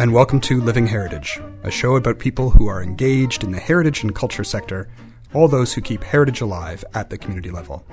[0.00, 4.04] and welcome to Living Heritage, a show about people who are engaged in the heritage
[4.04, 4.88] and culture sector,
[5.34, 7.84] all those who keep heritage alive at the community level.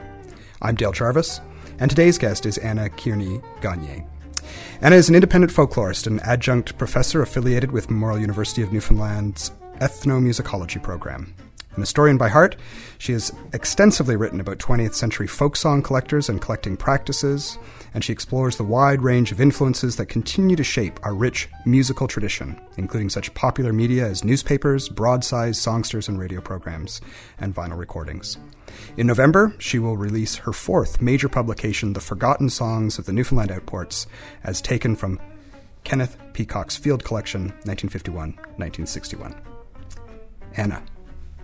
[0.61, 1.41] I'm Dale Jarvis,
[1.79, 4.07] and today's guest is Anna Kearney Guigné.
[4.81, 9.49] Anna is an independent folklorist and adjunct professor affiliated with Memorial University of Newfoundland's
[9.79, 11.33] ethnomusicology program.
[11.75, 12.55] An historian by heart,
[12.99, 17.57] she has extensively written about 20th century folk song collectors and collecting practices,
[17.95, 22.09] and she explores the wide range of influences that continue to shape our rich musical
[22.09, 26.99] tradition, including such popular media as newspapers, broadsides, songsters, and radio programs,
[27.39, 28.37] and vinyl recordings.
[28.97, 33.49] In November, she will release her fourth major publication, The Forgotten Songs of the Newfoundland
[33.49, 34.07] Outports,
[34.43, 35.17] as taken from
[35.85, 39.35] Kenneth Peacock's Field Collection, 1951 1961.
[40.57, 40.83] Anna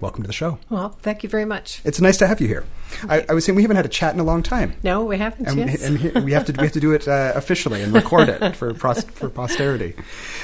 [0.01, 0.57] welcome to the show.
[0.69, 1.81] Well, thank you very much.
[1.85, 2.65] It's nice to have you here.
[3.07, 4.73] I, I, was saying we haven't had a chat in a long time.
[4.83, 5.47] No, we haven't.
[5.47, 5.85] And, yes.
[5.85, 8.55] and here, we have to we have to do it uh, officially and record it
[8.55, 9.95] for pros, for posterity.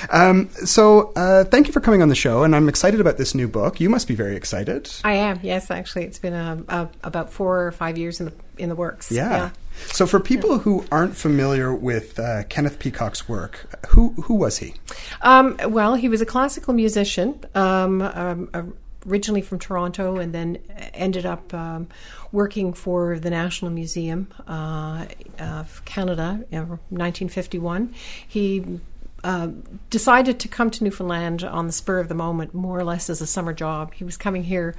[0.10, 3.36] Um, so, uh, thank you for coming on the show, and I'm excited about this
[3.36, 3.80] new book.
[3.80, 4.90] You must be very excited.
[5.04, 5.40] I am.
[5.44, 9.12] Yes, actually, it's been uh, about four or five years in the in the works.
[9.12, 9.30] Yeah.
[9.30, 9.50] yeah.
[9.88, 14.76] So, for people who aren't familiar with uh, Kenneth Peacock's work, who who was he?
[15.22, 17.40] Um, well, he was a classical musician.
[17.54, 18.74] Um, um
[19.08, 20.58] originally from Toronto and then
[20.94, 21.88] ended up um,
[22.32, 25.06] working for the National Museum uh,
[25.40, 27.94] of Canada in 1951.
[28.28, 28.80] He
[29.24, 29.50] uh,
[29.90, 33.22] decided to come to Newfoundland on the spur of the moment, more or less as
[33.22, 33.94] a summer job.
[33.94, 34.76] He was coming here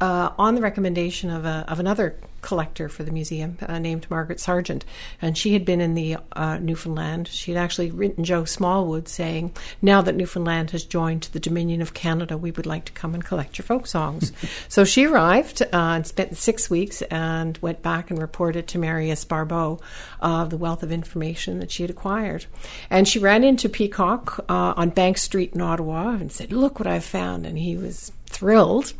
[0.00, 4.40] uh, on the recommendation of, a, of another collector for the museum uh, named Margaret
[4.40, 4.84] Sargent,
[5.22, 7.28] and she had been in the uh, Newfoundland.
[7.28, 11.94] She had actually written Joe Smallwood saying, "Now that Newfoundland has joined the Dominion of
[11.94, 14.32] Canada, we would like to come and collect your folk songs."
[14.68, 19.24] so she arrived uh, and spent six weeks and went back and reported to Marius
[19.24, 19.80] Barbeau
[20.20, 22.46] of the wealth of information that she had acquired,
[22.90, 26.86] and she ran into Peacock uh, on Bank Street in Ottawa and said, "Look what
[26.86, 28.92] I've found," and he was thrilled.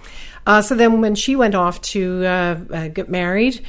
[0.45, 3.65] Uh, so then, when she went off to uh, uh, get married,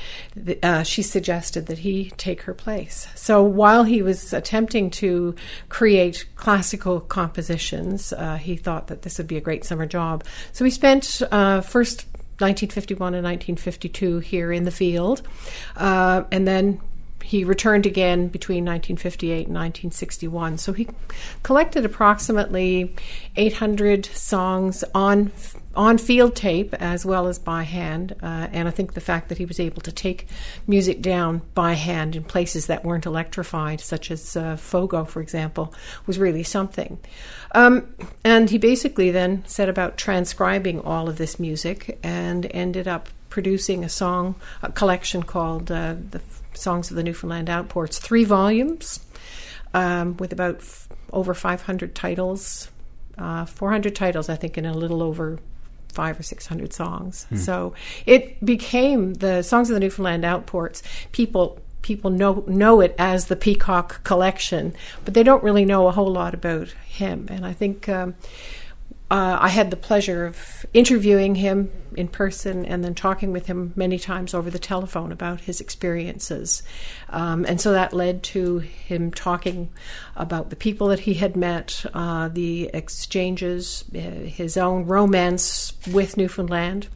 [0.63, 3.05] uh, she suggested that he take her place.
[3.13, 5.35] So while he was attempting to
[5.69, 10.23] create classical compositions, uh, he thought that this would be a great summer job.
[10.51, 12.07] So he spent first
[12.39, 15.21] 1951 and 1952 here in the field,
[15.75, 16.81] and then
[17.23, 20.57] he returned again between 1958 and 1961.
[20.57, 20.87] So he
[21.41, 22.95] collected approximately
[23.35, 25.31] 800 songs on
[25.75, 28.15] on field tape as well as by hand.
[28.21, 30.27] Uh, and I think the fact that he was able to take
[30.67, 35.73] music down by hand in places that weren't electrified, such as uh, Fogo, for example,
[36.05, 36.99] was really something.
[37.55, 37.91] Um,
[38.23, 43.83] and he basically then set about transcribing all of this music and ended up producing
[43.83, 46.21] a song a collection called uh, the
[46.53, 48.99] Songs of the Newfoundland Outports, three volumes
[49.73, 52.69] um, with about f- over 500 titles,
[53.17, 55.39] uh, 400 titles, I think, in a little over
[55.93, 57.25] five or six hundred songs.
[57.25, 57.37] Hmm.
[57.37, 57.73] So
[58.05, 60.81] it became the Songs of the Newfoundland Outports.
[61.11, 64.73] People people know know it as the Peacock Collection,
[65.05, 67.27] but they don't really know a whole lot about him.
[67.29, 68.15] And I think um,
[69.11, 73.73] uh, I had the pleasure of interviewing him in person and then talking with him
[73.75, 76.63] many times over the telephone about his experiences.
[77.09, 79.69] Um, and so that led to him talking
[80.15, 86.17] about the people that he had met, uh, the exchanges, uh, his own romance with
[86.17, 86.87] Newfoundland.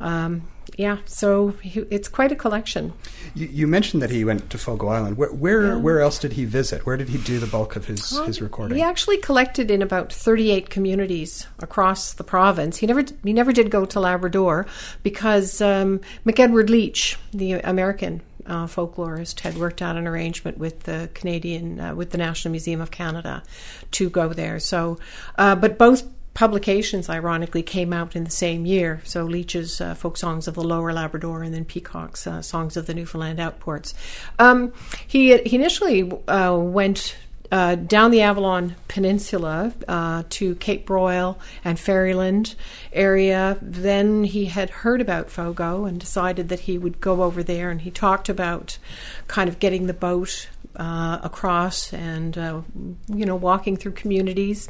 [0.00, 2.92] Um, yeah, so he, it's quite a collection.
[3.34, 5.16] You, you, mentioned that he went to Fogo Island.
[5.16, 5.76] Where where, yeah.
[5.76, 6.86] where, else did he visit?
[6.86, 8.78] Where did he do the bulk of his, um, his recording?
[8.78, 12.78] He actually collected in about 38 communities across the province.
[12.78, 14.66] He never he never did go to Labrador
[15.02, 21.08] because um, McEdward Leach, the American uh, folklorist had worked out an arrangement with the
[21.14, 23.42] Canadian, uh, with the National Museum of Canada,
[23.92, 24.58] to go there.
[24.58, 24.98] So,
[25.36, 26.04] uh, but both
[26.34, 29.02] publications, ironically, came out in the same year.
[29.04, 32.86] So Leach's uh, Folk Songs of the Lower Labrador and then Peacock's uh, Songs of
[32.86, 33.94] the Newfoundland Outports.
[34.38, 34.72] Um,
[35.06, 37.16] he, he initially uh, went
[37.52, 42.54] uh, down the Avalon Peninsula uh, to Cape Broyle and Ferryland
[42.92, 43.58] area.
[43.60, 47.70] Then he had heard about Fogo and decided that he would go over there.
[47.70, 48.78] And he talked about
[49.26, 50.48] kind of getting the boat
[50.80, 52.62] uh, across and uh,
[53.08, 54.68] you know walking through communities.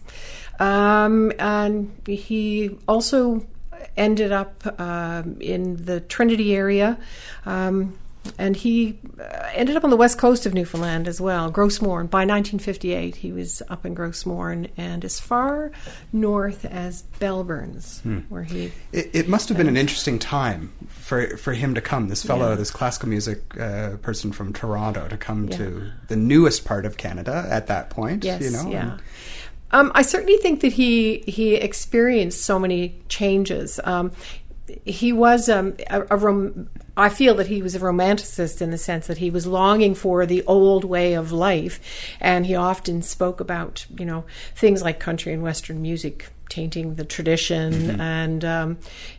[0.58, 3.46] Um, and he also
[3.96, 6.98] ended up uh, in the Trinity area.
[7.46, 7.96] Um,
[8.38, 12.06] and he uh, ended up on the west coast of Newfoundland as well, Gros Morne.
[12.06, 15.72] By 1958, he was up in Gros Morne and as far
[16.12, 18.20] north as Bellburns, hmm.
[18.28, 18.72] where he.
[18.92, 22.08] It, it must have been an interesting time for for him to come.
[22.08, 22.56] This fellow, yeah.
[22.56, 25.56] this classical music uh, person from Toronto, to come yeah.
[25.56, 28.24] to the newest part of Canada at that point.
[28.24, 28.70] Yes, you know.
[28.70, 28.92] Yeah.
[28.92, 29.02] And,
[29.72, 33.78] Um, I certainly think that he he experienced so many changes.
[33.84, 34.10] Um,
[34.84, 38.78] he was um, a, a rom- I feel that he was a romanticist in the
[38.78, 41.80] sense that he was longing for the old way of life,
[42.20, 44.24] and he often spoke about you know
[44.54, 48.00] things like country and western music tainting the tradition, mm-hmm.
[48.00, 48.78] and um,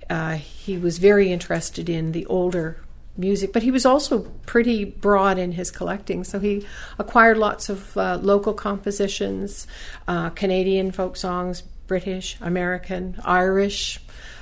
[0.09, 2.77] uh, he was very interested in the older
[3.17, 6.23] music, but he was also pretty broad in his collecting.
[6.23, 6.65] So he
[6.99, 9.67] acquired lots of uh, local compositions,
[10.07, 13.99] uh, Canadian folk songs, British, American, Irish.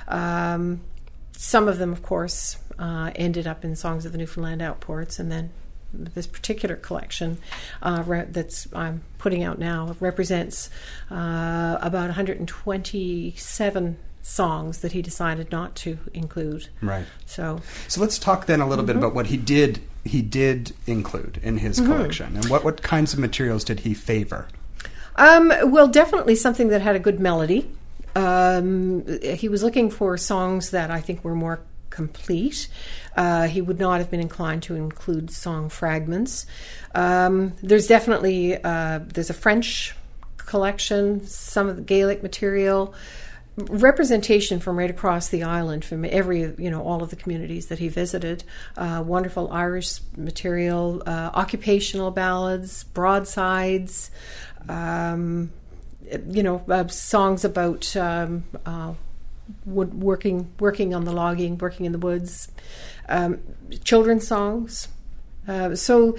[0.08, 0.80] Um,
[1.42, 5.32] some of them, of course, uh, ended up in Songs of the Newfoundland Outports, and
[5.32, 5.48] then
[5.90, 7.38] this particular collection
[7.80, 10.68] uh, re- that's I'm putting out now represents
[11.10, 16.68] uh, about 127 songs that he decided not to include.
[16.82, 17.06] Right.
[17.24, 18.88] So, so let's talk then a little mm-hmm.
[18.88, 19.80] bit about what he did.
[20.04, 21.90] He did include in his mm-hmm.
[21.90, 24.46] collection, and what what kinds of materials did he favor?
[25.16, 27.70] Um, well, definitely something that had a good melody.
[28.14, 31.60] Um, he was looking for songs that I think were more
[31.90, 32.68] complete.
[33.16, 36.46] Uh, he would not have been inclined to include song fragments.
[36.94, 39.94] Um, there's definitely uh, there's a French
[40.38, 42.94] collection, some of the Gaelic material,
[43.56, 47.78] representation from right across the island, from every you know all of the communities that
[47.78, 48.44] he visited.
[48.76, 54.10] Uh, wonderful Irish material, uh, occupational ballads, broadsides.
[54.68, 55.50] Um,
[56.28, 58.94] you know, uh, songs about um, uh,
[59.64, 62.50] wood, working working on the logging, working in the woods,
[63.08, 63.40] um,
[63.84, 64.88] children's songs.
[65.48, 66.16] Uh, so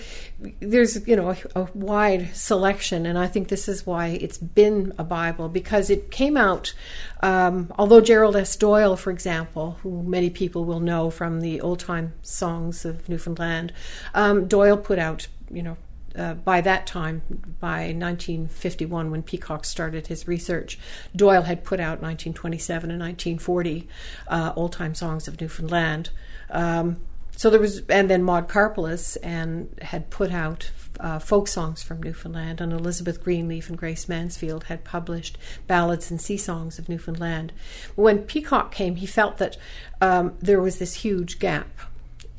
[0.60, 4.94] there's you know a, a, wide selection, and I think this is why it's been
[4.98, 6.74] a Bible because it came out.
[7.22, 8.56] Um, although Gerald S.
[8.56, 13.72] Doyle, for example, who many people will know from the old time songs of Newfoundland,
[14.14, 15.78] um, Doyle put out you know
[16.16, 17.22] uh, by that time,
[17.60, 20.78] by 1951, when Peacock started his research,
[21.16, 23.88] Doyle had put out 1927 and 1940
[24.28, 26.10] uh, old time songs of Newfoundland.
[26.50, 27.02] Um,
[27.36, 32.04] so there was, and then Maud Karpeles and had put out uh, folk songs from
[32.04, 37.52] Newfoundland, and Elizabeth Greenleaf and Grace Mansfield had published ballads and sea songs of Newfoundland.
[37.96, 39.58] When Peacock came, he felt that
[40.00, 41.68] um, there was this huge gap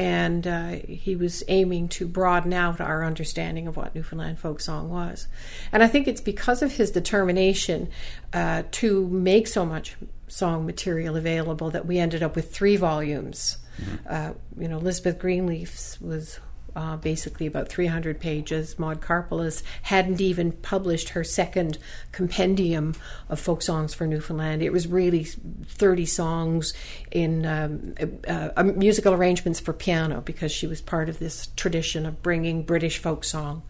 [0.02, 4.88] and uh, he was aiming to broaden out our understanding of what Newfoundland folk song
[4.88, 5.28] was.
[5.70, 7.88] And I think it's because of his determination
[8.32, 9.96] uh, to make so much
[10.26, 13.58] song material available that we ended up with three volumes.
[13.80, 13.96] Mm-hmm.
[14.08, 16.40] Uh, you know, Elizabeth Greenleaf's was
[16.74, 18.78] uh, basically about 300 pages.
[18.78, 21.78] Maud Karpeles hadn't even published her second
[22.12, 22.94] compendium
[23.28, 24.62] of folk songs for Newfoundland.
[24.62, 26.72] It was really 30 songs
[27.10, 27.94] in um,
[28.28, 32.62] uh, uh, musical arrangements for piano because she was part of this tradition of bringing
[32.62, 33.62] British folk song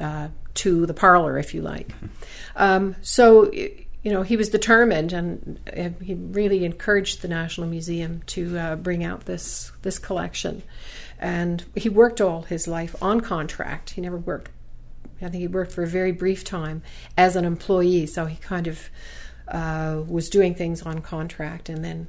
[0.00, 1.90] uh, to the parlor, if you like.
[2.56, 5.60] Um, so, you know, he was determined, and
[6.02, 10.62] he really encouraged the National Museum to uh, bring out this this collection.
[11.20, 13.90] And he worked all his life on contract.
[13.90, 14.50] He never worked.
[15.22, 16.82] I think he worked for a very brief time
[17.16, 18.06] as an employee.
[18.06, 18.88] So he kind of
[19.48, 22.06] uh, was doing things on contract, and then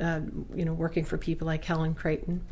[0.00, 0.20] uh,
[0.54, 2.46] you know working for people like Helen Creighton.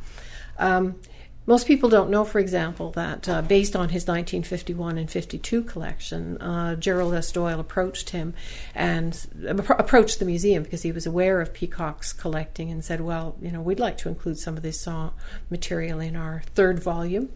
[0.58, 1.00] Um,
[1.50, 6.40] most people don't know, for example, that uh, based on his 1951 and 52 collection,
[6.40, 7.32] uh, Gerald S.
[7.32, 8.34] Doyle approached him
[8.72, 13.34] and uh, approached the museum because he was aware of Peacock's collecting and said, "Well,
[13.42, 15.12] you know, we'd like to include some of this song
[15.50, 17.30] material in our third volume."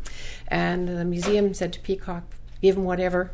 [0.47, 2.23] And the museum said to Peacock,
[2.63, 3.33] "Give him whatever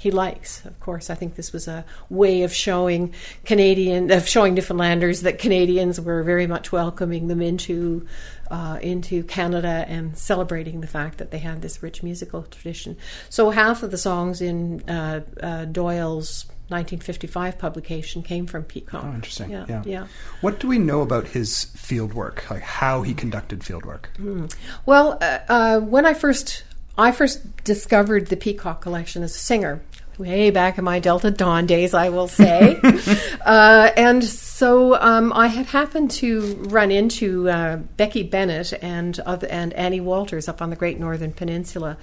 [0.00, 0.64] he likes.
[0.64, 3.12] Of course, I think this was a way of showing
[3.44, 8.06] Canadian, of showing Newfoundlanders that Canadians were very much welcoming them into
[8.50, 12.96] uh, into Canada and celebrating the fact that they had this rich musical tradition.
[13.28, 19.04] So half of the songs in uh, uh, Doyle's 1955 publication came from Peacock.
[19.04, 19.50] Oh, interesting.
[19.50, 19.82] Yeah, yeah.
[19.84, 20.06] yeah.
[20.40, 24.08] What do we know about his field work, like how he conducted field work?
[24.16, 24.50] Mm.
[24.86, 26.64] Well, uh, uh, when I first
[27.00, 29.80] I first discovered the Peacock collection as a singer
[30.20, 32.78] way back in my Delta Dawn days, I will say.
[33.44, 39.72] uh, and so um, I had happened to run into uh, Becky Bennett and and
[39.72, 41.96] Annie Walters up on the Great Northern Peninsula,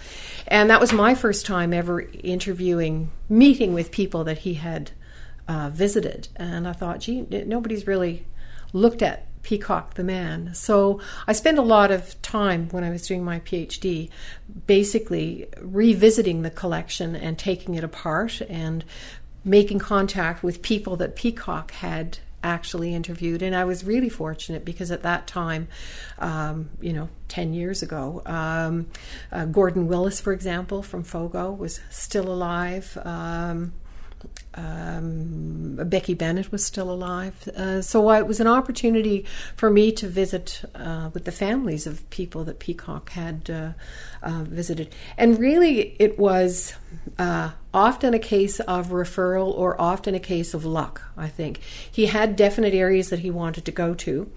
[0.47, 4.91] and that was my first time ever interviewing, meeting with people that he had
[5.47, 6.27] uh, visited.
[6.35, 8.25] And I thought, gee, nobody's really
[8.73, 10.53] looked at Peacock the Man.
[10.53, 14.09] So I spent a lot of time when I was doing my PhD
[14.65, 18.83] basically revisiting the collection and taking it apart and
[19.45, 23.41] making contact with people that Peacock had actually interviewed.
[23.41, 25.69] And I was really fortunate because at that time,
[26.19, 28.87] um, you know, 10 years ago, um,
[29.31, 32.97] uh, Gordon Willis, for example, from Fogo, was still alive.
[33.05, 33.71] Um,
[34.55, 37.47] um, Becky Bennett was still alive.
[37.49, 42.09] Uh, so it was an opportunity for me to visit uh, with the families of
[42.09, 43.71] people that Peacock had uh,
[44.23, 44.93] uh visited.
[45.17, 46.73] And really, it was
[47.19, 51.59] uh, often a case of referral or often a case of luck, I think.
[51.91, 54.31] He had definite areas that he wanted to go to.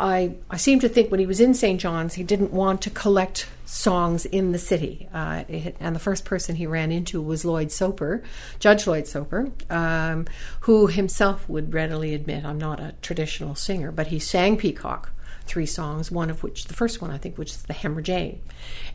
[0.00, 1.78] I, I seem to think when he was in St.
[1.78, 5.08] John's, he didn't want to collect songs in the city.
[5.12, 8.22] Uh, it, and the first person he ran into was Lloyd Soper,
[8.58, 10.26] Judge Lloyd Soper, um,
[10.60, 15.12] who himself would readily admit, I'm not a traditional singer, but he sang Peacock
[15.44, 18.40] three songs, one of which, the first one I think, which is the Hemmer Jane.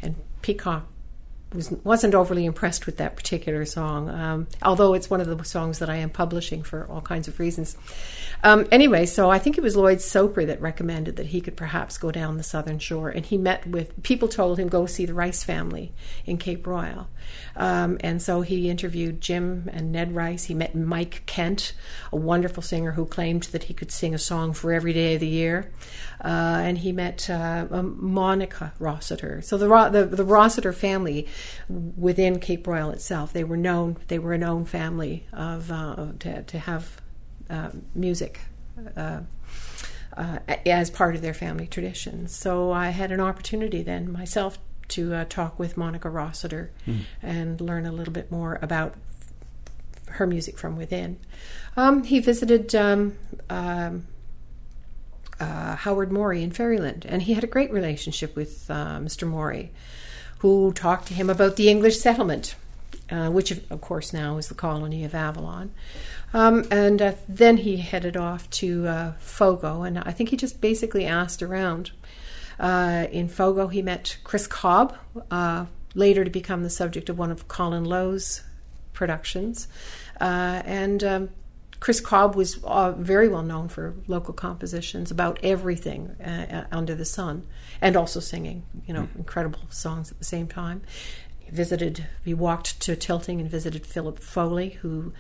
[0.02, 0.88] And Peacock
[1.54, 5.80] was, wasn't overly impressed with that particular song, um, although it's one of the songs
[5.80, 7.78] that I am publishing for all kinds of reasons.
[8.44, 11.98] Um, anyway, so I think it was Lloyd Soper that recommended that he could perhaps
[11.98, 15.14] go down the southern shore, and he met with people told him go see the
[15.14, 15.94] Rice family
[16.26, 17.08] in Cape Broyle,
[17.56, 20.46] um, and so he interviewed Jim and Ned Rice.
[20.46, 21.74] He met Mike Kent,
[22.12, 25.22] a wonderful singer who claimed that he could sing a song for every day of
[25.22, 25.72] the year,
[26.24, 29.42] uh, and he met uh, um, Monica Rossiter.
[29.42, 31.28] So the, the the Rossiter family
[31.70, 33.98] within Cape Broyle itself, they were known.
[34.08, 37.02] They were a known family of uh, to, to have
[37.50, 38.40] uh, music.
[38.96, 39.22] Uh,
[40.18, 42.28] uh, as part of their family tradition.
[42.28, 44.58] So I had an opportunity then myself
[44.90, 47.02] to uh, talk with Monica Rossiter mm.
[47.22, 48.96] and learn a little bit more about
[50.08, 51.18] her music from within.
[51.76, 53.18] Um, he visited um,
[53.50, 54.08] um,
[55.40, 59.28] uh, Howard Morry in Ferryland, and he had a great relationship with uh, Mr.
[59.28, 59.72] Morry,
[60.46, 62.54] who talked to him about the English settlement,
[63.10, 65.72] which, of course, now is the colony of Avalon.
[66.36, 70.62] Um, and uh, then he headed off to uh, Fogo, and I think he just
[70.62, 71.90] basically asked around.
[72.60, 74.96] Uh, in Fogo, he met Chris Cobb,
[75.32, 78.44] uh, later to become the subject of one of Colin Low's
[78.94, 79.68] productions.
[80.22, 81.30] Uh, and um,
[81.80, 86.16] Chris Cobb was uh, very well known for local compositions about everything
[86.72, 87.46] under the sun,
[87.82, 89.16] and also singing, you know, mm.
[89.18, 90.82] incredible songs at the same time.
[91.40, 95.14] He visited, he walked to Tilting and visited Philip Foley, who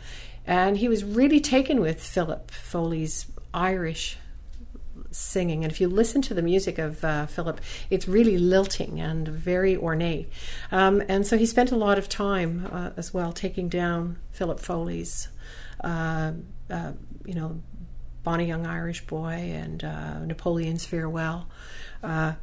[0.47, 4.17] and he was really taken with Philip Foley's Irish
[5.11, 5.63] singing.
[5.63, 9.75] And if you listen to the music of uh, Philip, it's really lilting and very
[9.75, 10.29] ornate.
[10.71, 14.59] Um, and so he spent a lot of time uh, as well taking down Philip
[14.59, 15.29] Foley's,
[15.83, 16.31] uh,
[16.69, 16.91] uh
[17.25, 17.61] you know,
[18.23, 21.47] Bonny Young Irish Boy and uh, Napoleon's Farewell.
[22.03, 22.33] Uh,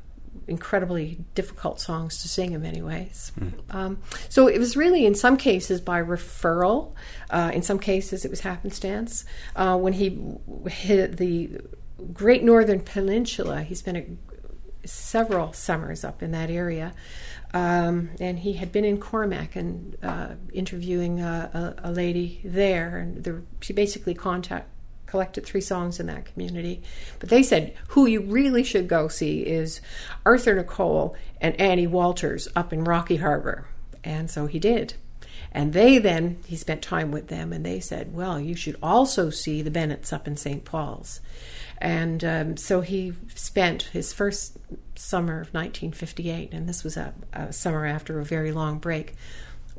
[0.49, 3.33] incredibly difficult songs to sing in many ways.
[3.39, 3.75] Mm.
[3.75, 3.99] Um,
[4.29, 6.95] so it was really, in some cases, by referral.
[7.31, 9.25] Uh, in some cases, it was happenstance.
[9.55, 10.19] Uh, when he
[10.69, 11.61] hit the
[12.12, 14.07] Great Northern Peninsula, he spent a,
[14.87, 16.93] several summers up in that area.
[17.55, 22.97] Um, and he had been in Cormack and uh, interviewing a, a, a, lady there,
[22.97, 24.71] and the, she basically contact,
[25.05, 26.83] collected three songs in that community.
[27.19, 29.83] But they said who you really should go see is
[30.25, 33.67] Arthur Nicolle and Annie Walters up in Rocky Harbor.
[34.03, 34.95] And so he did.
[35.55, 39.29] And they then, he spent time with them, and they said, Well, you should also
[39.29, 40.65] see the Bennetts up in St.
[40.65, 41.21] Paul's.
[41.83, 44.57] And um, so he spent his first
[44.95, 49.17] summer of 1958, and this was a, a summer after a very long break,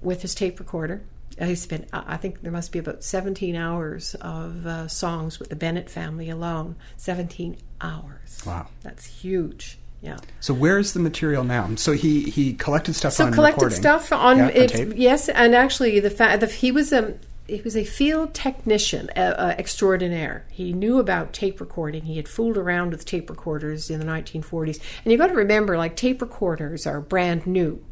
[0.01, 1.01] with his tape recorder
[1.39, 5.55] He spent, I think there must be about 17 hours of uh, songs with the
[5.55, 6.75] Bennett family alone.
[6.97, 8.43] 17 hours.
[8.45, 8.67] Wow.
[8.81, 9.79] That's huge.
[10.01, 10.17] Yeah.
[10.41, 11.73] So where's the material now?
[11.75, 13.77] So he he collected stuff so on collected recording.
[13.77, 16.91] So collected stuff on, yeah, it, on yes, and actually the fact that he was
[16.91, 20.45] a he was a field technician uh, uh, extraordinaire.
[20.49, 22.03] He knew about tape recording.
[22.03, 24.79] He had fooled around with tape recorders in the 1940s.
[25.03, 27.83] And you've got to remember, like tape recorders are brand new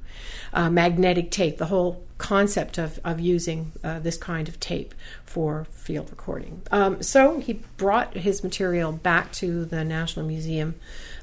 [0.53, 4.93] uh, magnetic tape, the whole concept of, of using uh, this kind of tape
[5.25, 6.62] for field recording.
[6.72, 10.75] Um, so he brought his material back to the National Museum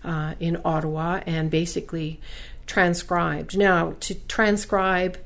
[0.04, 2.20] uh, in Ottawa and basically
[2.66, 3.56] transcribed.
[3.56, 5.18] Now, to transcribe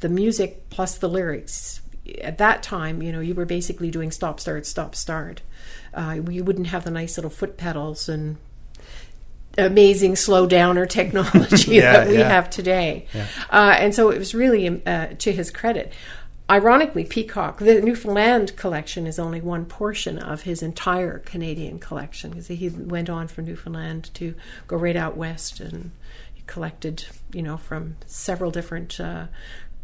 [0.00, 1.80] the music plus the lyrics,
[2.20, 5.42] at that time, you know, you were basically doing stop, start, stop, start.
[5.94, 8.36] Uh, you wouldn't have the nice little foot pedals and
[9.56, 12.28] amazing slow downer technology yeah, that we yeah.
[12.28, 13.06] have today.
[13.12, 13.26] Yeah.
[13.50, 15.92] Uh, and so it was really uh, to his credit.
[16.50, 22.46] Ironically, Peacock, the Newfoundland collection is only one portion of his entire Canadian collection because
[22.46, 24.34] he went on from Newfoundland to
[24.66, 25.90] go right out west and
[26.32, 29.26] he collected, you know, from several different uh,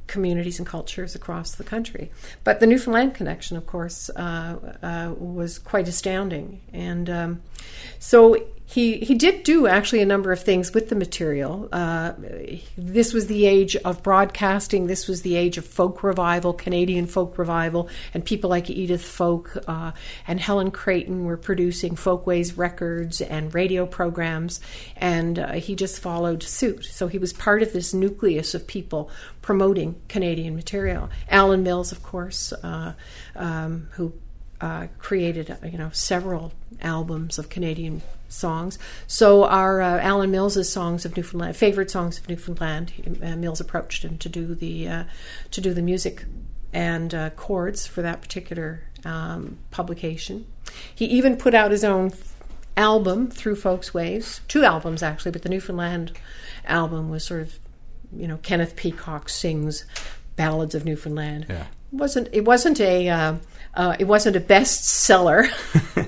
[0.06, 2.10] communities and cultures across the country.
[2.44, 6.60] But the Newfoundland connection, of course, uh, uh, was quite astounding.
[6.72, 7.42] And um,
[7.98, 11.68] so he he did do actually a number of things with the material.
[11.70, 12.12] Uh,
[12.78, 14.86] this was the age of broadcasting.
[14.86, 19.62] This was the age of folk revival, Canadian folk revival, and people like Edith Fowke
[19.68, 19.92] uh,
[20.26, 24.60] and Helen Creighton were producing folkways records and radio programs,
[24.96, 26.86] and uh, he just followed suit.
[26.86, 29.10] So he was part of this nucleus of people
[29.42, 31.10] promoting Canadian material.
[31.28, 32.94] Alan Mills, of course, uh,
[33.36, 34.14] um, who
[34.62, 38.78] uh, created you know several albums of Canadian songs.
[39.06, 44.04] So our uh, Alan Mills's songs of Newfoundland, favorite songs of Newfoundland, uh, Mills approached
[44.04, 45.04] him to do the uh,
[45.50, 46.24] to do the music
[46.72, 50.46] and uh, chords for that particular um, publication.
[50.94, 52.12] He even put out his own
[52.76, 56.12] album through Folkways, two albums actually, but the Newfoundland
[56.66, 57.58] album was sort of
[58.16, 59.84] you know Kenneth Peacock sings
[60.36, 61.46] ballads of Newfoundland.
[61.48, 61.66] Yeah.
[61.92, 63.34] It wasn't it wasn't a uh,
[63.74, 65.48] uh, it wasn't a bestseller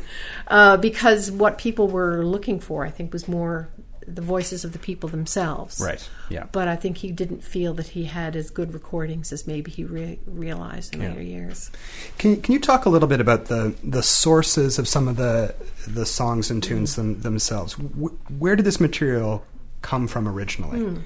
[0.48, 3.68] uh, because what people were looking for, I think, was more
[4.08, 5.80] the voices of the people themselves.
[5.84, 6.08] Right.
[6.28, 6.44] Yeah.
[6.52, 9.82] But I think he didn't feel that he had as good recordings as maybe he
[9.82, 11.08] re- realized in Yeah.
[11.08, 11.72] later years.
[12.16, 15.54] Can, can you talk a little bit about the, the sources of some of the
[15.88, 17.72] the songs and tunes them, themselves?
[17.72, 19.44] Wh- where did this material
[19.82, 21.02] come from originally?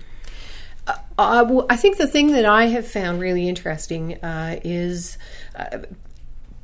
[1.18, 5.18] Uh, well, I think the thing that I have found really interesting uh, is,
[5.54, 5.78] uh,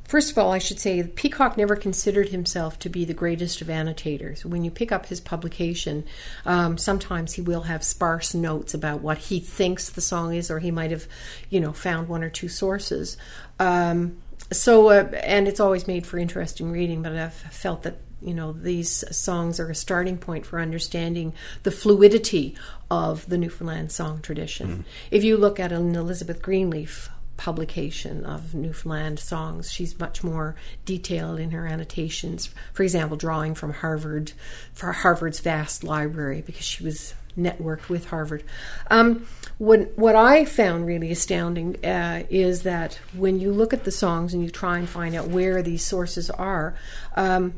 [0.07, 3.69] first of all, I should say Peacock never considered himself to be the greatest of
[3.69, 4.45] annotators.
[4.45, 6.05] When you pick up his publication,
[6.45, 10.59] um, sometimes he will have sparse notes about what he thinks the song is, or
[10.59, 11.07] he might have,
[11.49, 13.17] you know, found one or two sources.
[13.59, 14.17] Um,
[14.51, 18.51] so, uh, and it's always made for interesting reading, but I've felt that you know
[18.51, 21.33] these songs are a starting point for understanding
[21.63, 22.55] the fluidity
[22.89, 24.85] of the Newfoundland song tradition.
[25.11, 31.39] If you look at an Elizabeth Greenleaf publication of Newfoundland songs, she's much more detailed
[31.39, 32.49] in her annotations.
[32.73, 34.33] For example, drawing from Harvard
[34.73, 38.43] for Harvard's vast library because she was networked with Harvard.
[38.89, 43.91] Um, what what I found really astounding uh, is that when you look at the
[43.91, 46.75] songs and you try and find out where these sources are.
[47.15, 47.53] Um,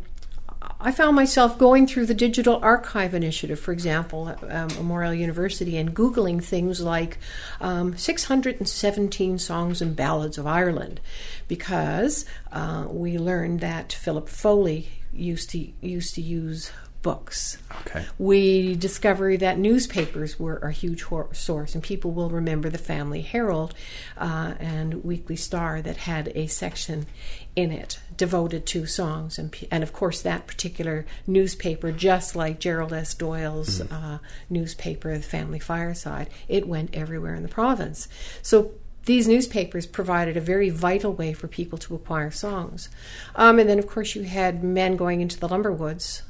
[0.61, 5.77] I found myself going through the Digital Archive Initiative, for example, at um, Memorial University,
[5.77, 7.17] and Googling things like
[7.61, 10.99] um, 617 songs and ballads of Ireland,
[11.47, 17.57] because uh, we learned that Philip Foley used to used to use books.
[17.81, 18.05] Okay.
[18.17, 23.21] We discovered that newspapers were a huge hor- source, and people will remember the Family
[23.21, 23.73] Herald
[24.17, 27.07] uh, and Weekly Star that had a section
[27.55, 32.93] in it devoted to songs, and and of course that particular newspaper, just like Gerald
[32.93, 33.13] S.
[33.13, 38.07] Doyle's uh, newspaper, The Family Fireside, it went everywhere in the province.
[38.41, 38.71] So
[39.05, 42.89] these newspapers provided a very vital way for people to acquire songs.
[43.35, 46.21] Um, and then, of course, you had men going into the lumber woods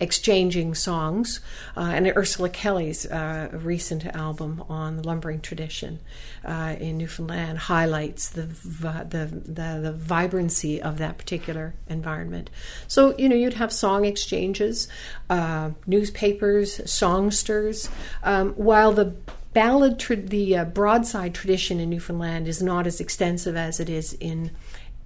[0.00, 1.40] exchanging songs.
[1.76, 5.98] Uh, and Ursula Kelly's uh, recent album on the lumbering tradition
[6.44, 12.50] uh, in Newfoundland highlights the, the, the, the vibrancy of that particular environment.
[12.86, 14.88] So, you know, you'd have song exchanges,
[15.28, 17.90] uh, newspapers, songsters,
[18.22, 19.16] um, while the
[19.52, 24.12] ballad, tra- the uh, broadside tradition in Newfoundland is not as extensive as it is
[24.20, 24.52] in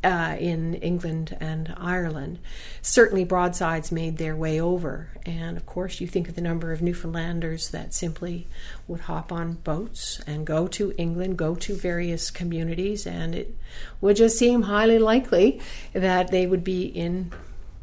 [0.05, 2.39] uh, in England and Ireland.
[2.81, 6.83] Certainly, broadsides made their way over, and of course, you think of the number of
[6.83, 8.47] Newfoundlanders that simply
[8.89, 13.57] would hop on boats and go to England, go to various communities, and it
[14.01, 15.61] would just seem highly likely
[15.93, 17.33] that they would be in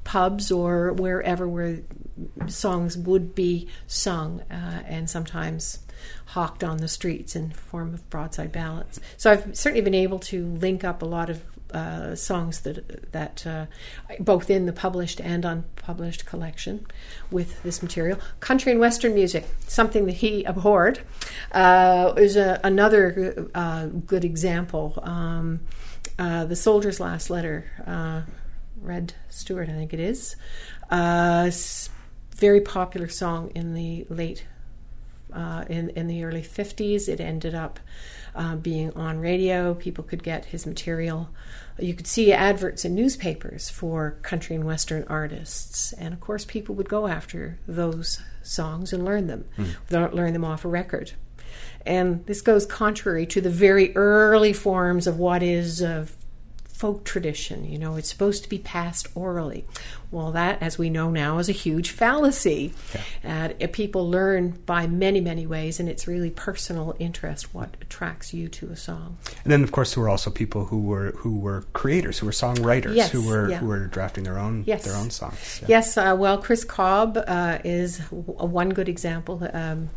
[0.03, 1.79] pubs or wherever where
[2.47, 5.79] songs would be sung, uh, and sometimes
[6.27, 8.99] hawked on the streets in form of broadside ballads.
[9.17, 13.45] So I've certainly been able to link up a lot of uh, songs that that
[13.45, 13.65] uh,
[14.19, 16.86] both in the published and unpublished collection
[17.32, 18.19] with this material.
[18.39, 21.01] Country and Western music, something that he abhorred,
[21.51, 24.99] uh, is a, another uh, good example.
[25.03, 25.62] Um,
[26.17, 28.21] uh, the Soldier's Last Letter, uh,
[28.82, 30.36] Redd Stewart, I think it is,
[32.36, 34.45] very popular song in the late
[35.69, 37.08] in in the early 50s.
[37.08, 37.79] It ended up
[38.39, 39.73] uh, being on radio.
[39.75, 41.30] People could get his material.
[41.78, 46.73] You could see adverts in newspapers for country and western artists, and of course, people
[46.75, 49.45] would go after those songs and learn them,
[49.91, 51.12] learn them off a record.
[51.86, 56.06] And this goes contrary to the very early forms of what is uh,
[56.80, 57.70] folk tradition.
[57.70, 59.65] You know, it's supposed to be passed orally.
[60.12, 62.74] Well, that, as we know now, is a huge fallacy.
[63.24, 63.52] Yeah.
[63.62, 68.48] Uh, people learn by many, many ways, and it's really personal interest what attracts you
[68.48, 69.18] to a song.
[69.44, 72.32] And then, of course, there were also people who were who were creators, who were
[72.32, 73.58] songwriters, yes, who were yeah.
[73.58, 74.86] who were drafting their own yes.
[74.86, 75.60] their own songs.
[75.62, 75.68] Yeah.
[75.68, 79.48] Yes, uh, well, Chris Cobb uh, is w- one good example.
[79.54, 79.89] Um,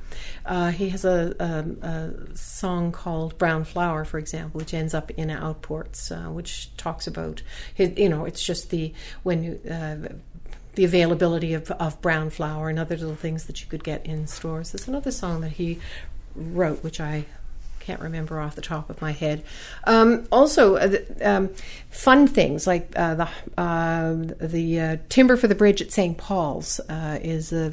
[0.46, 5.10] uh, he has a, a, a, song called "Brown Flower," for example, which ends up
[5.12, 7.42] in Outports, uh, which talks about
[7.74, 7.96] his.
[7.96, 10.14] You know, it's just the when you uh,
[10.74, 14.26] the availability of, of brown flour and other little things that you could get in
[14.26, 14.72] stores.
[14.72, 15.78] There's another song that he
[16.34, 17.26] wrote, which I
[17.80, 19.44] can't remember off the top of my head.
[19.84, 21.50] Um, also, uh, the, um,
[21.90, 23.28] fun things like uh, the
[23.60, 26.16] uh, the uh, timber for the bridge at St.
[26.16, 27.72] Paul's uh, is a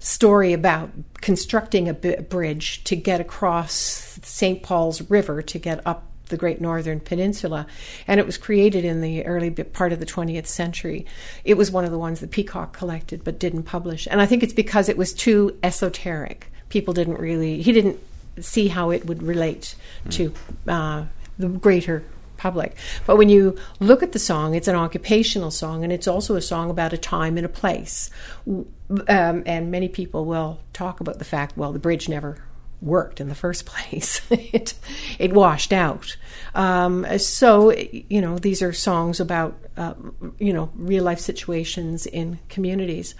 [0.00, 4.62] story about constructing a bridge to get across St.
[4.62, 7.66] Paul's River to get up the Great Northern Peninsula,
[8.06, 11.04] and it was created in the early part of the 20th century.
[11.44, 14.42] It was one of the ones that Peacock collected but didn't publish, and I think
[14.42, 16.50] it's because it was too esoteric.
[16.70, 17.98] People didn't really, he didn't
[18.40, 19.74] see how it would relate
[20.06, 20.12] mm.
[20.12, 20.32] to
[20.68, 21.04] uh,
[21.38, 22.04] the greater
[22.40, 22.74] public.
[23.06, 26.42] But when you look at the song, it's an occupational song, and it's also a
[26.42, 28.10] song about a time and a place.
[28.48, 32.38] Um, and many people will talk about the fact, well, the bridge never
[32.80, 34.22] worked in the first place.
[34.30, 34.74] it
[35.18, 36.16] it washed out.
[36.54, 39.94] Um, so you know these are songs about uh,
[40.38, 43.14] you know real life situations in communities.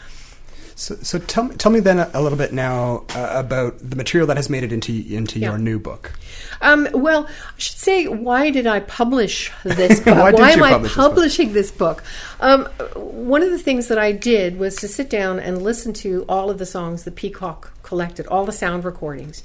[0.81, 3.97] So, so tell me, tell me then a, a little bit now uh, about the
[3.97, 5.51] material that has made it into into yeah.
[5.51, 6.14] your new book.
[6.62, 10.16] Um, well, I should say, why did I publish this book?
[10.16, 12.03] why, why am I publishing this book?
[12.40, 12.64] Um,
[12.95, 16.49] one of the things that I did was to sit down and listen to all
[16.49, 19.45] of the songs the Peacock collected, all the sound recordings.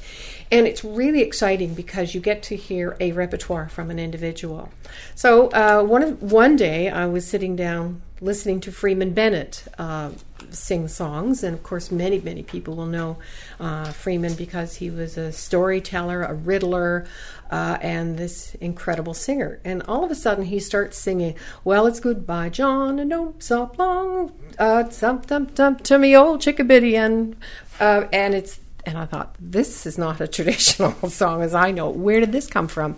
[0.54, 4.72] And it's really exciting because you get to hear a repertoire from an individual.
[5.16, 10.12] So uh, one of, one day I was sitting down listening to Freeman Bennett uh,
[10.52, 13.18] sing songs, and of course many many people will know
[13.60, 17.06] uh, Freeman because he was a storyteller, a riddler,
[17.52, 19.60] uh, and this incredible singer.
[19.64, 23.78] And all of a sudden he starts singing, "Well, it's goodbye, John, and don't stop
[23.78, 27.36] long, uh, thump thump thump to me old chickabiddy," and
[27.80, 31.90] uh, and it's and I thought, this is not a traditional song as I know.
[31.90, 32.98] Where did this come from?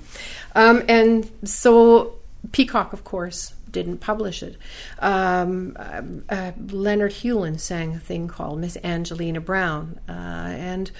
[0.55, 2.15] Um, and so
[2.51, 4.57] Peacock, of course, didn't publish it.
[4.99, 9.99] Um, uh, uh, Leonard Hewlin sang a thing called Miss Angelina Brown.
[10.07, 10.91] Uh, and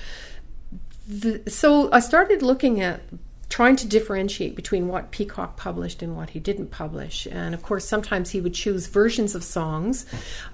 [1.07, 3.01] the, so I started looking at
[3.49, 7.27] trying to differentiate between what Peacock published and what he didn't publish.
[7.31, 10.05] And of course, sometimes he would choose versions of songs,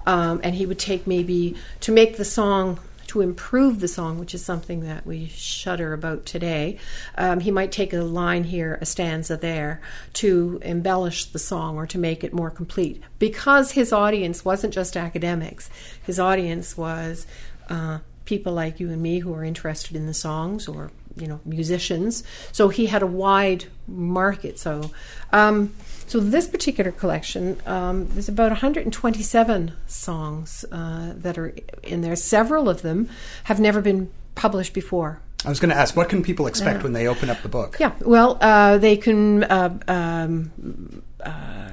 [0.06, 4.34] um, and he would take maybe to make the song to improve the song, which
[4.34, 6.78] is something that we shudder about today.
[7.16, 9.80] Um, he might take a line here, a stanza there,
[10.14, 13.02] to embellish the song or to make it more complete.
[13.18, 15.70] Because his audience wasn't just academics,
[16.02, 17.26] his audience was
[17.68, 21.40] uh, people like you and me who are interested in the songs or you know
[21.44, 22.24] musicians.
[22.52, 24.58] So he had a wide market.
[24.58, 24.90] So.
[25.32, 25.74] Um,
[26.06, 32.16] so this particular collection, um, there's about 127 songs uh, that are in there.
[32.16, 33.08] Several of them
[33.44, 35.20] have never been published before.
[35.44, 37.48] I was going to ask, what can people expect uh, when they open up the
[37.48, 37.76] book?
[37.78, 39.44] Yeah, well, uh, they can.
[39.44, 41.70] Uh, um, uh,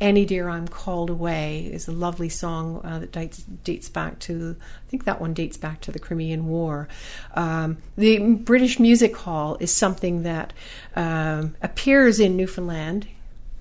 [0.00, 4.56] Annie Dear I'm Called Away is a lovely song uh, that dates, dates, back to,
[4.60, 6.88] I think that one dates back to the Crimean War.
[7.34, 10.52] Um, the British Music Hall is something that
[10.96, 13.06] um, appears in Newfoundland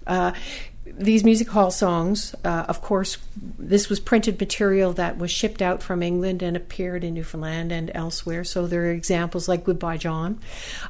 [0.08, 0.32] uh,
[0.86, 3.18] these music hall songs, uh, of course,
[3.58, 7.92] this was printed material that was shipped out from England and appeared in Newfoundland and
[7.94, 8.44] elsewhere.
[8.44, 10.40] So there are examples like "Goodbye, John,"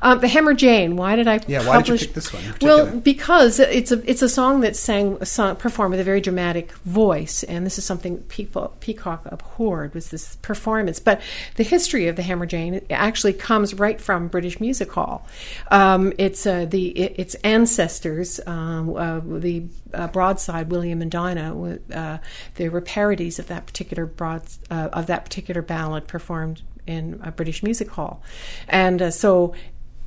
[0.01, 1.41] um, "The Hammer Jane." Why did I?
[1.47, 1.67] Yeah, publish?
[1.67, 2.43] why did you pick this one?
[2.61, 6.71] Well, because it's a it's a song that's sang song, performed with a very dramatic
[6.85, 10.99] voice, and this is something people Peacock abhorred was this performance.
[10.99, 11.21] But
[11.55, 15.27] the history of the Hammer Jane actually comes right from British Music Hall.
[15.69, 21.79] Um, it's uh, the it, its ancestors, um, uh, the uh, broadside William and Dinah.
[21.93, 22.17] Uh,
[22.55, 27.31] there were parodies of that particular broad uh, of that particular ballad performed in a
[27.31, 28.21] British music hall,
[28.67, 29.53] and uh, so.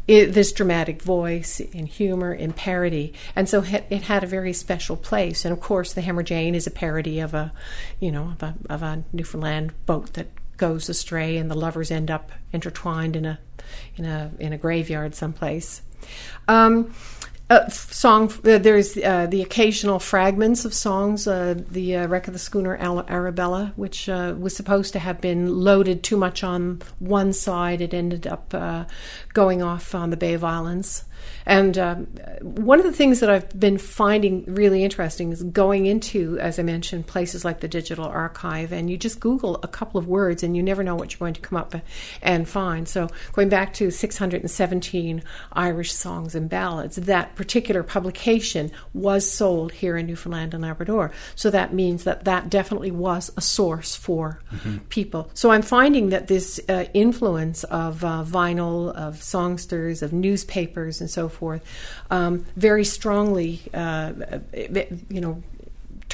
[0.07, 4.99] It, this dramatic voice in humor in parody and so it had a very special
[4.99, 7.55] place and of course the hammer jane is a parody of a
[8.01, 10.27] you know of a, of a newfoundland boat that
[10.59, 13.38] goes astray and the lovers end up intertwined in a
[13.97, 15.81] in a in a graveyard someplace
[16.49, 16.92] um,
[17.55, 18.33] uh, song.
[18.45, 21.27] Uh, there's uh, the occasional fragments of songs.
[21.27, 25.61] Uh, the uh, wreck of the schooner Arabella, which uh, was supposed to have been
[25.61, 28.55] loaded too much on one side, it ended up
[29.33, 31.05] going off on the Bay of Islands.
[31.47, 32.07] And um,
[32.41, 36.63] one of the things that I've been finding really interesting is going into, as I
[36.63, 40.57] mentioned, places like the Digital Archive, and you just Google a couple of words and
[40.57, 41.75] you never know what you're going to come up
[42.23, 42.89] and find.
[42.89, 49.97] So, going back to 617 Irish songs and ballads, that particular publication was sold here
[49.97, 51.13] in Newfoundland and Labrador.
[51.35, 54.79] So, that means that that definitely was a source for mm-hmm.
[54.89, 55.31] people.
[55.35, 61.11] So, I'm finding that this uh, influence of uh, vinyl, of songsters, of newspapers, and
[61.14, 61.62] so forth,
[62.11, 64.12] um, very strongly, uh,
[64.53, 65.42] you know,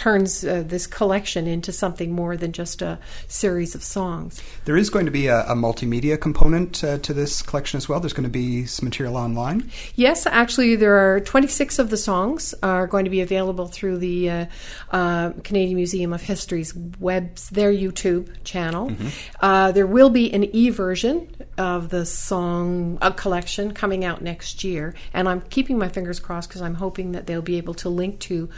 [0.00, 4.42] turns uh, this collection into something more than just a series of songs.
[4.64, 8.00] There is going to be a, a multimedia component uh, to this collection as well.
[8.00, 9.70] There's going to be some material online.
[9.96, 14.30] Yes, actually, there are 26 of the songs are going to be available through the
[14.30, 14.46] uh,
[14.90, 18.88] uh Canadian Museum of History's webs their YouTube channel.
[18.88, 19.08] Mm-hmm.
[19.40, 21.28] Uh, there will be an e version
[21.60, 26.48] of the song uh, collection coming out next year, and I'm keeping my fingers crossed
[26.48, 28.48] because I'm hoping that they'll be able to link to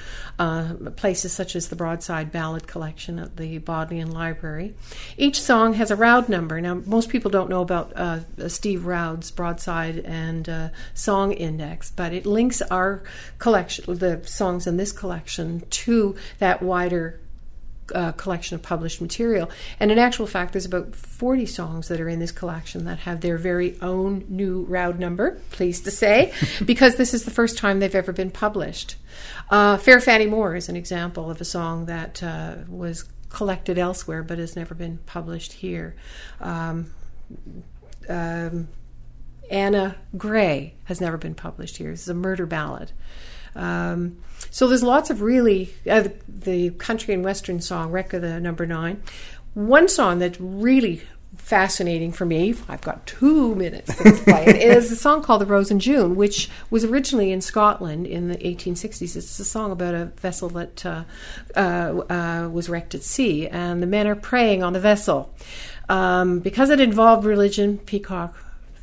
[0.95, 4.77] places such as the Broadside Ballad Collection at the Bodleian Library.
[5.17, 6.61] Each song has a Roud number.
[6.61, 12.13] Now, most people don't know about uh, Steve Roud's Broadside and uh, Song Index, but
[12.13, 13.03] it links our
[13.41, 17.19] collection, the songs in this collection, to that wider
[17.95, 19.51] uh, collection of published material.
[19.81, 23.21] And in actual fact, there's about 40 songs that are in this collection that have
[23.21, 26.33] their very own new Roud number, pleased to say,
[26.65, 28.97] because this is the first time they've ever been published.
[29.51, 34.23] Uh, Fair Fanny Moore is an example of a song that uh, was collected elsewhere
[34.23, 35.97] but has never been published here.
[36.41, 36.93] Um,
[38.09, 38.69] um,
[39.51, 41.91] Anna Gray has never been published here.
[41.91, 42.93] This is a murder ballad.
[43.55, 44.19] Um,
[44.51, 48.67] so there's lots of really uh, the country and western song, Wreck of the Number
[48.67, 49.03] Nine.
[49.55, 51.03] One song that's really
[51.37, 52.55] fascinating for me.
[52.69, 54.57] I've got two minutes to play it.
[54.77, 58.37] Is a song called "The Rose in June," which was originally in Scotland in the
[58.37, 59.17] 1860s.
[59.17, 61.05] It's a song about a vessel that uh,
[61.57, 65.35] uh, uh, was wrecked at sea, and the men are praying on the vessel.
[65.89, 68.37] Um, because it involved religion, Peacock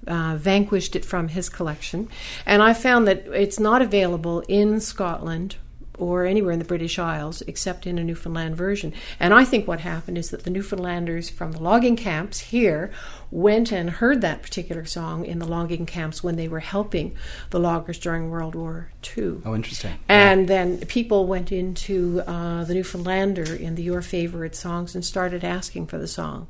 [0.10, 2.10] uh, vanquished it from his collection.
[2.46, 5.56] And I found that it's not available in Scotland
[6.00, 8.94] or anywhere in the British Isles except in a Newfoundland version.
[9.20, 12.90] And I think what happened is that the Newfoundlanders from the logging camps here
[13.30, 17.16] went and heard that particular song in the logging camps when they were helping
[17.50, 19.42] the loggers during World War II.
[19.46, 20.00] Oh, interesting.
[20.08, 20.48] And yeah.
[20.48, 25.88] then people went into uh, the Newfoundlander in the Your Favorite Songs and started asking
[25.88, 26.48] for the song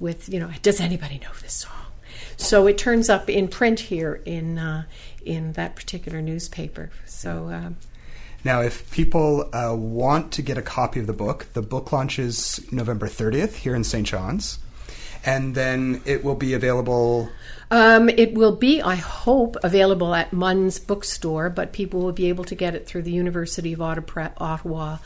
[0.00, 1.87] with, you know, does anybody know this song?
[2.38, 4.84] So it turns up in print here in uh,
[5.24, 6.90] in that particular newspaper.
[7.04, 7.50] So.
[7.50, 7.76] Um,
[8.44, 12.60] now, if people uh, want to get a copy of the book, the book launches
[12.70, 14.06] November 30th here in St.
[14.06, 14.60] John's,
[15.26, 17.30] and then it will be available.
[17.72, 22.44] Um, it will be, I hope, available at Munn's bookstore, but people will be able
[22.44, 24.98] to get it through the University of Ottawa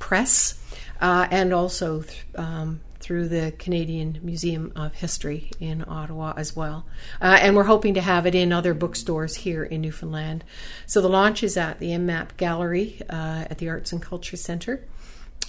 [0.00, 0.60] Press
[1.00, 6.86] uh, and also um, through the Canadian Museum of History in Ottawa as well.
[7.20, 10.44] Uh, and we're hoping to have it in other bookstores here in Newfoundland.
[10.86, 14.86] So the launch is at the MMAP Gallery uh, at the Arts and Culture Centre,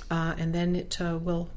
[0.10, 1.52] uh, and then it uh, will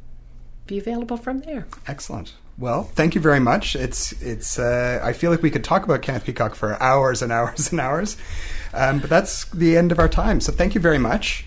[0.67, 1.67] be available from there.
[1.87, 2.35] Excellent.
[2.59, 3.75] Well, thank you very much.
[3.75, 4.59] It's it's.
[4.59, 7.81] Uh, I feel like we could talk about Kenneth Peacock for hours and hours and
[7.81, 8.19] hours,
[8.75, 10.43] um, but that's the end of our time.
[10.43, 11.47] So thank you very much.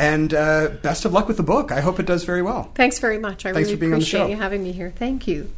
[0.00, 1.70] And uh, best of luck with the book.
[1.70, 2.70] I hope it does very well.
[2.74, 3.44] Thanks very much.
[3.44, 4.94] I Thanks really appreciate you having me here.
[4.96, 5.50] Thank you.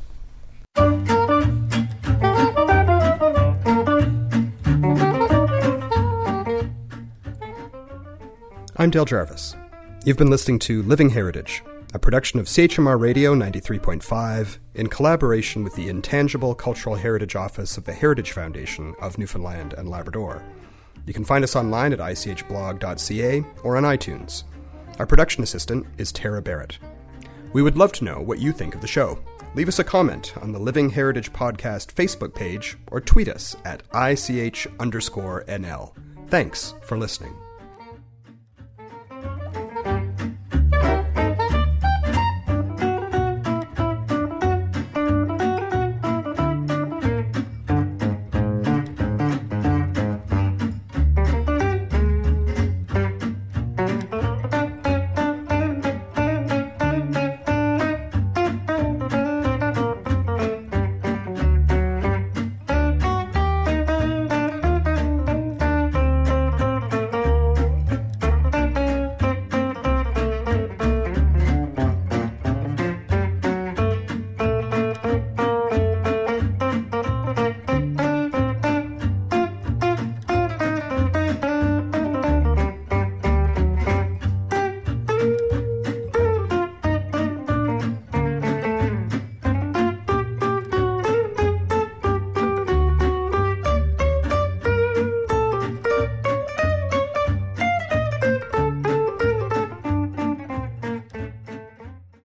[8.77, 9.55] I'm Dale Jarvis.
[10.05, 11.63] You've been listening to Living Heritage,
[11.95, 17.85] a production of CHMR Radio 93.5 in collaboration with the Intangible Cultural Heritage Office of
[17.85, 20.43] the Heritage Foundation of Newfoundland and Labrador.
[21.07, 24.45] You can find us online at ichblog.ca or on iTunes.
[24.99, 26.79] Our production assistant is Tara Barrett.
[27.53, 29.19] We would love to know what you think of the show.
[29.55, 33.83] Leave us a comment on the Living Heritage Podcast Facebook page or tweet us at
[33.95, 35.93] ICH underscore NL.
[36.29, 37.35] Thanks for listening.